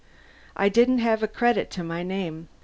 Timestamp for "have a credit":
0.97-1.69